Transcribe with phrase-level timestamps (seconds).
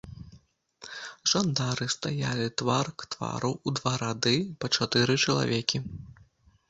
[1.33, 5.77] Жандары стаялі твар к твару ў два рады, па чатыры чалавекі.